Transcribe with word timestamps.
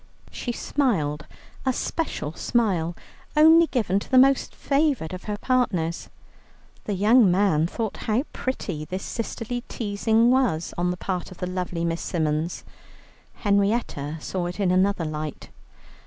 She 0.31 0.51
smiled 0.51 1.27
a 1.63 1.71
special 1.71 2.33
smile, 2.33 2.95
only 3.37 3.67
given 3.67 3.99
to 3.99 4.09
the 4.09 4.17
most 4.17 4.55
favoured 4.55 5.13
of 5.13 5.25
her 5.25 5.37
partners. 5.37 6.09
The 6.85 6.95
young 6.95 7.29
man 7.29 7.67
thought 7.67 7.97
how 7.97 8.23
pretty 8.33 8.83
this 8.85 9.03
sisterly 9.03 9.63
teasing 9.69 10.31
was 10.31 10.73
on 10.75 10.89
the 10.89 10.97
part 10.97 11.29
of 11.29 11.37
the 11.37 11.45
lovely 11.45 11.85
Miss 11.85 12.01
Symons; 12.01 12.63
Henrietta 13.45 14.17
saw 14.19 14.47
it 14.47 14.59
in 14.59 14.71
another 14.71 15.05
light. 15.05 15.49